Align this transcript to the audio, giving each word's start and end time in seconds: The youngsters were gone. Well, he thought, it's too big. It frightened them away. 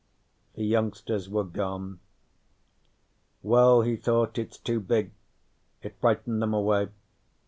The 0.55 0.63
youngsters 0.65 1.29
were 1.29 1.43
gone. 1.43 1.99
Well, 3.43 3.83
he 3.83 3.95
thought, 3.95 4.39
it's 4.39 4.57
too 4.57 4.79
big. 4.79 5.11
It 5.83 5.95
frightened 6.01 6.41
them 6.41 6.55
away. 6.55 6.87